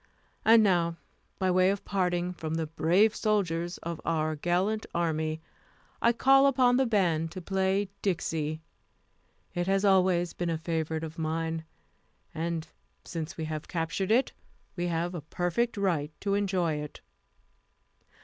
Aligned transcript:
And 0.43 0.63
now, 0.63 0.97
by 1.37 1.51
way 1.51 1.69
of 1.69 1.85
parting 1.85 2.33
from 2.33 2.55
the 2.55 2.65
brave 2.65 3.15
soldiers 3.15 3.77
of 3.83 4.01
our 4.03 4.35
gallant 4.35 4.87
army, 4.95 5.41
I 6.01 6.11
call 6.11 6.47
upon 6.47 6.77
the 6.77 6.87
band 6.87 7.29
to 7.33 7.39
play 7.43 7.87
Dixie. 8.01 8.61
It 9.53 9.67
has 9.67 9.85
always 9.85 10.33
been 10.33 10.49
a 10.49 10.57
favorite 10.57 11.03
of 11.03 11.19
mine, 11.19 11.65
and 12.33 12.65
since 13.05 13.37
we 13.37 13.45
have 13.45 13.67
captured 13.67 14.09
it, 14.09 14.33
we 14.75 14.87
have 14.87 15.13
a 15.13 15.21
perfect 15.21 15.77
right 15.77 16.11
to 16.21 16.33
enjoy 16.33 16.77
it." 16.77 17.01